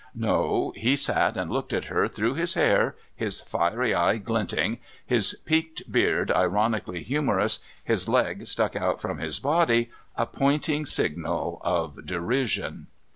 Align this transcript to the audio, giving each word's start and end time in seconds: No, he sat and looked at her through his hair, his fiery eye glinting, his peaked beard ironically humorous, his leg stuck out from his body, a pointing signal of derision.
No, 0.15 0.73
he 0.75 0.95
sat 0.95 1.37
and 1.37 1.51
looked 1.51 1.73
at 1.73 1.85
her 1.85 2.07
through 2.07 2.33
his 2.33 2.55
hair, 2.55 2.95
his 3.15 3.39
fiery 3.39 3.93
eye 3.93 4.17
glinting, 4.17 4.79
his 5.05 5.37
peaked 5.45 5.91
beard 5.91 6.31
ironically 6.31 7.03
humorous, 7.03 7.59
his 7.83 8.09
leg 8.09 8.47
stuck 8.47 8.75
out 8.75 8.99
from 8.99 9.19
his 9.19 9.37
body, 9.37 9.91
a 10.17 10.25
pointing 10.25 10.87
signal 10.87 11.61
of 11.63 12.03
derision. 12.07 12.87